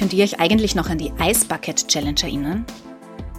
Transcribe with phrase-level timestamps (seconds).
[0.00, 2.64] Könnt ihr euch eigentlich noch an die Ice Bucket Challenge erinnern?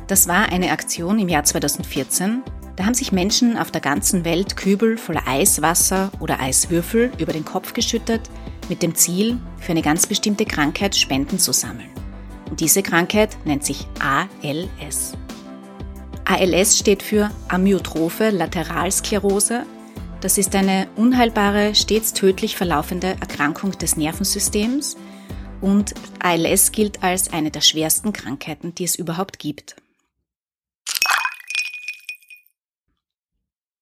[0.06, 2.44] Das war eine Aktion im Jahr 2014.
[2.76, 7.46] Da haben sich Menschen auf der ganzen Welt Kübel voller Eiswasser oder Eiswürfel über den
[7.46, 8.22] Kopf geschüttet,
[8.70, 11.90] mit dem Ziel, für eine ganz bestimmte Krankheit Spenden zu sammeln.
[12.48, 15.14] Und diese Krankheit nennt sich ALS.
[16.26, 19.64] ALS steht für Amyotrophe Lateralsklerose.
[20.20, 24.96] Das ist eine unheilbare, stets tödlich verlaufende Erkrankung des Nervensystems
[25.62, 29.76] und ALS gilt als eine der schwersten Krankheiten, die es überhaupt gibt.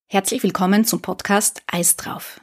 [0.08, 2.42] Herzlich willkommen zum Podcast Eis drauf.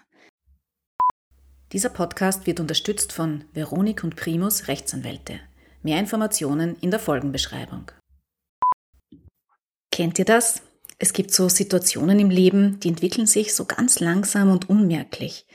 [1.73, 5.41] Dieser Podcast wird unterstützt von Veronik und Primus Rechtsanwälte.
[5.83, 7.91] Mehr Informationen in der Folgenbeschreibung.
[9.91, 10.63] Kennt ihr das?
[10.99, 15.47] Es gibt so Situationen im Leben, die entwickeln sich so ganz langsam und unmerklich.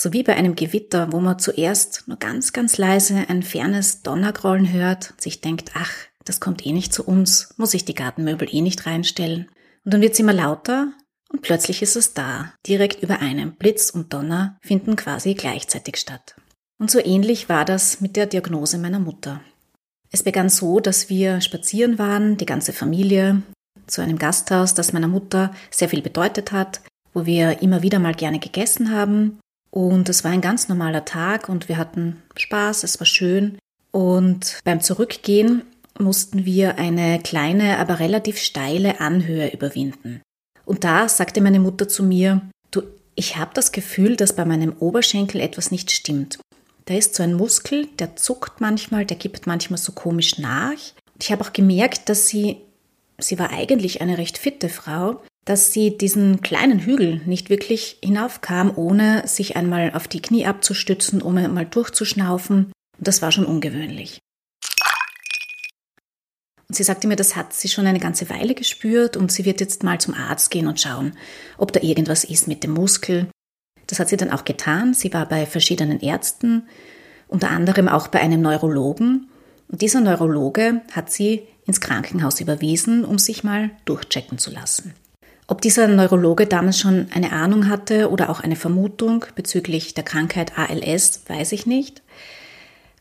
[0.00, 4.72] So wie bei einem Gewitter, wo man zuerst nur ganz, ganz leise ein fernes Donnergrollen
[4.72, 5.90] hört und sich denkt, ach,
[6.24, 9.50] das kommt eh nicht zu uns, muss ich die Gartenmöbel eh nicht reinstellen.
[9.84, 10.92] Und dann wird es immer lauter
[11.30, 12.54] und plötzlich ist es da.
[12.64, 16.36] Direkt über einem Blitz und Donner finden quasi gleichzeitig statt.
[16.78, 19.40] Und so ähnlich war das mit der Diagnose meiner Mutter.
[20.12, 23.42] Es begann so, dass wir spazieren waren, die ganze Familie,
[23.88, 26.82] zu einem Gasthaus, das meiner Mutter sehr viel bedeutet hat,
[27.14, 29.40] wo wir immer wieder mal gerne gegessen haben.
[29.78, 33.58] Und es war ein ganz normaler Tag und wir hatten Spaß, es war schön.
[33.92, 35.62] Und beim Zurückgehen
[36.00, 40.20] mussten wir eine kleine, aber relativ steile Anhöhe überwinden.
[40.64, 42.40] Und da sagte meine Mutter zu mir,
[42.72, 42.82] du,
[43.14, 46.40] ich habe das Gefühl, dass bei meinem Oberschenkel etwas nicht stimmt.
[46.86, 50.72] Da ist so ein Muskel, der zuckt manchmal, der gibt manchmal so komisch nach.
[50.72, 52.56] Und ich habe auch gemerkt, dass sie,
[53.18, 58.72] sie war eigentlich eine recht fitte Frau, dass sie diesen kleinen Hügel nicht wirklich hinaufkam,
[58.76, 62.72] ohne sich einmal auf die Knie abzustützen, um einmal durchzuschnaufen.
[62.98, 64.20] Und das war schon ungewöhnlich.
[66.68, 69.60] Und sie sagte mir, das hat sie schon eine ganze Weile gespürt und sie wird
[69.60, 71.14] jetzt mal zum Arzt gehen und schauen,
[71.56, 73.28] ob da irgendwas ist mit dem Muskel.
[73.86, 74.92] Das hat sie dann auch getan.
[74.92, 76.68] Sie war bei verschiedenen Ärzten,
[77.26, 79.30] unter anderem auch bei einem Neurologen.
[79.68, 84.94] Und dieser Neurologe hat sie ins Krankenhaus überwiesen, um sich mal durchchecken zu lassen.
[85.50, 90.58] Ob dieser Neurologe damals schon eine Ahnung hatte oder auch eine Vermutung bezüglich der Krankheit
[90.58, 92.02] ALS, weiß ich nicht.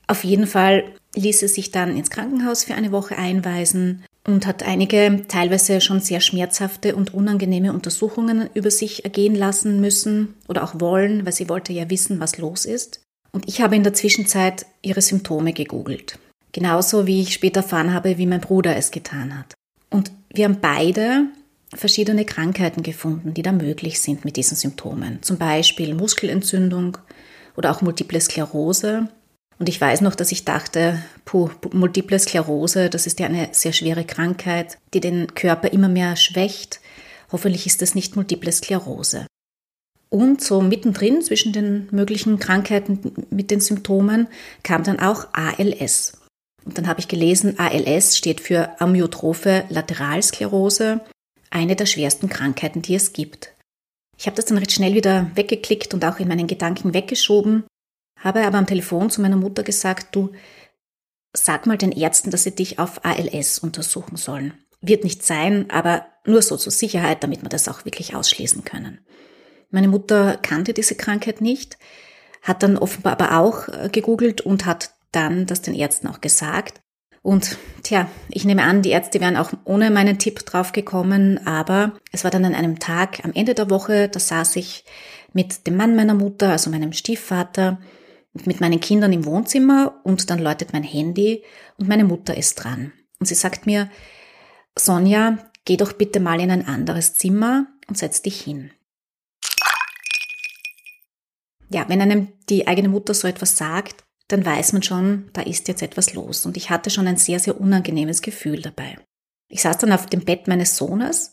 [0.08, 4.64] Auf jeden Fall ließ er sich dann ins Krankenhaus für eine Woche einweisen und hat
[4.64, 10.80] einige teilweise schon sehr schmerzhafte und unangenehme Untersuchungen über sich ergehen lassen müssen oder auch
[10.80, 13.02] wollen, weil sie wollte ja wissen, was los ist.
[13.34, 16.18] Und ich habe in der Zwischenzeit ihre Symptome gegoogelt.
[16.54, 19.54] Genauso wie ich später erfahren habe, wie mein Bruder es getan hat.
[19.90, 21.26] Und wir haben beide
[21.76, 25.22] verschiedene Krankheiten gefunden, die da möglich sind mit diesen Symptomen.
[25.22, 26.98] Zum Beispiel Muskelentzündung
[27.56, 29.10] oder auch Multiple Sklerose
[29.60, 33.74] und ich weiß noch, dass ich dachte, puh, Multiple Sklerose, das ist ja eine sehr
[33.74, 36.80] schwere Krankheit, die den Körper immer mehr schwächt.
[37.32, 39.26] Hoffentlich ist das nicht Multiple Sklerose.
[40.10, 44.28] Und so mittendrin zwischen den möglichen Krankheiten mit den Symptomen
[44.64, 46.14] kam dann auch ALS.
[46.64, 51.02] Und dann habe ich gelesen, ALS steht für Amyotrophe Lateralsklerose,
[51.50, 53.54] eine der schwersten Krankheiten, die es gibt.
[54.18, 57.66] Ich habe das dann recht schnell wieder weggeklickt und auch in meinen Gedanken weggeschoben
[58.18, 60.32] habe aber am Telefon zu meiner Mutter gesagt, du
[61.34, 64.54] sag mal den Ärzten, dass sie dich auf ALS untersuchen sollen.
[64.82, 69.00] Wird nicht sein, aber nur so zur Sicherheit, damit wir das auch wirklich ausschließen können.
[69.70, 71.78] Meine Mutter kannte diese Krankheit nicht,
[72.42, 76.82] hat dann offenbar aber auch äh, gegoogelt und hat dann das den Ärzten auch gesagt.
[77.28, 82.00] Und tja, ich nehme an, die Ärzte wären auch ohne meinen Tipp drauf gekommen, aber
[82.14, 84.86] es war dann an einem Tag am Ende der Woche, da saß ich
[85.34, 87.82] mit dem Mann meiner Mutter, also meinem Stiefvater,
[88.46, 91.44] mit meinen Kindern im Wohnzimmer und dann läutet mein Handy
[91.76, 92.94] und meine Mutter ist dran.
[93.20, 93.90] Und sie sagt mir,
[94.80, 98.72] Sonja, geh doch bitte mal in ein anderes Zimmer und setz dich hin.
[101.70, 105.68] Ja, wenn einem die eigene Mutter so etwas sagt, dann weiß man schon, da ist
[105.68, 106.46] jetzt etwas los.
[106.46, 108.98] Und ich hatte schon ein sehr, sehr unangenehmes Gefühl dabei.
[109.50, 111.32] Ich saß dann auf dem Bett meines Sohnes,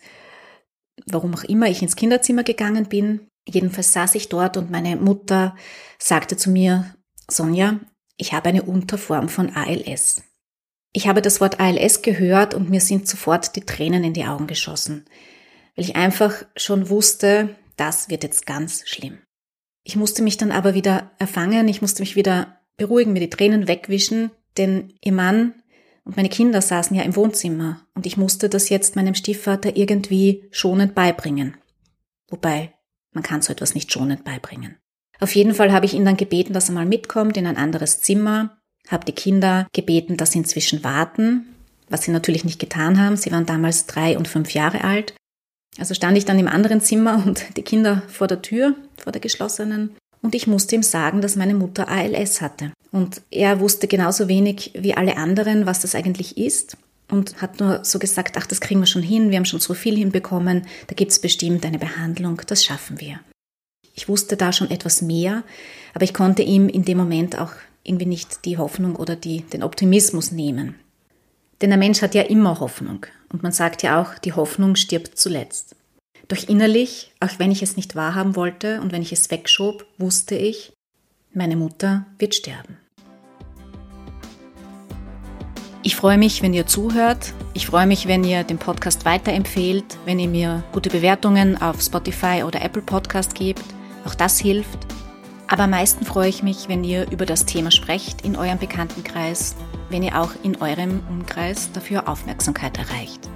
[1.07, 5.55] warum auch immer ich ins Kinderzimmer gegangen bin, Jedenfalls saß ich dort und meine Mutter
[5.99, 6.95] sagte zu mir,
[7.29, 7.81] Sonja,
[8.17, 10.23] ich habe eine Unterform von ALS.
[10.93, 14.47] Ich habe das Wort ALS gehört und mir sind sofort die Tränen in die Augen
[14.47, 15.05] geschossen,
[15.77, 19.19] weil ich einfach schon wusste, das wird jetzt ganz schlimm.
[19.83, 23.69] Ich musste mich dann aber wieder erfangen, ich musste mich wieder beruhigen, mir die Tränen
[23.69, 25.55] wegwischen, denn ihr Mann
[26.05, 30.49] und meine Kinder saßen ja im Wohnzimmer und ich musste das jetzt meinem Stiefvater irgendwie
[30.51, 31.57] schonend beibringen.
[32.29, 32.73] Wobei
[33.13, 34.77] man kann so etwas nicht schonend beibringen.
[35.21, 38.01] Auf jeden Fall habe ich ihn dann gebeten, dass er mal mitkommt in ein anderes
[38.01, 41.47] Zimmer habe die Kinder gebeten, dass sie inzwischen warten,
[41.89, 43.17] was sie natürlich nicht getan haben.
[43.17, 45.15] Sie waren damals drei und fünf Jahre alt.
[45.79, 49.21] Also stand ich dann im anderen Zimmer und die Kinder vor der Tür, vor der
[49.21, 49.97] geschlossenen.
[50.25, 52.73] Und ich musste ihm sagen, dass meine Mutter ALS hatte.
[52.91, 56.79] Und er wusste genauso wenig wie alle anderen, was das eigentlich ist.
[57.11, 59.75] Und hat nur so gesagt, ach, das kriegen wir schon hin, wir haben schon so
[59.75, 63.21] viel hinbekommen, da gibt es bestimmt eine Behandlung, das schaffen wir.
[63.95, 65.45] Ich wusste da schon etwas mehr,
[65.93, 69.63] aber ich konnte ihm in dem Moment auch irgendwie nicht die Hoffnung oder die, den
[69.63, 70.77] Optimismus nehmen.
[71.61, 73.05] Denn der Mensch hat ja immer Hoffnung.
[73.29, 75.77] Und man sagt ja auch, die Hoffnung stirbt zuletzt.
[76.29, 80.37] Doch innerlich, auch wenn ich es nicht wahrhaben wollte und wenn ich es wegschob, wusste
[80.37, 80.73] ich,
[81.33, 82.79] meine Mutter wird sterben.
[85.83, 87.35] Ich freue mich, wenn ihr zuhört.
[87.53, 92.43] Ich freue mich, wenn ihr den Podcast weiterempfehlt, wenn ihr mir gute Bewertungen auf Spotify
[92.43, 93.65] oder Apple Podcast gebt.
[94.07, 94.79] Auch das hilft.
[95.47, 99.57] Aber am meisten freue ich mich, wenn ihr über das Thema sprecht in eurem Bekanntenkreis,
[99.91, 103.29] wenn ihr auch in eurem Umkreis dafür Aufmerksamkeit erreicht.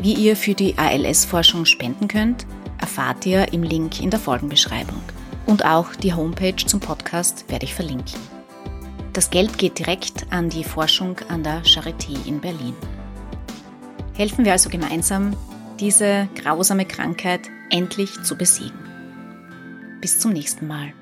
[0.00, 2.46] Wie ihr für die ALS-Forschung spenden könnt,
[2.78, 5.00] erfahrt ihr im Link in der Folgenbeschreibung.
[5.46, 8.20] Und auch die Homepage zum Podcast werde ich verlinken.
[9.12, 12.74] Das Geld geht direkt an die Forschung an der Charité in Berlin.
[14.14, 15.34] Helfen wir also gemeinsam,
[15.80, 18.78] diese grausame Krankheit endlich zu besiegen.
[20.00, 20.92] Bis zum nächsten Mal.